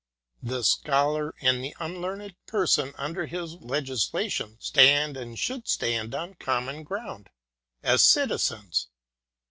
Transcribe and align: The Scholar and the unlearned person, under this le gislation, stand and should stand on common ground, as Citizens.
The 0.41 0.63
Scholar 0.63 1.35
and 1.41 1.63
the 1.63 1.75
unlearned 1.79 2.33
person, 2.47 2.95
under 2.97 3.27
this 3.27 3.51
le 3.61 3.83
gislation, 3.83 4.55
stand 4.59 5.15
and 5.15 5.37
should 5.37 5.67
stand 5.67 6.15
on 6.15 6.33
common 6.39 6.81
ground, 6.81 7.29
as 7.83 8.01
Citizens. 8.01 8.87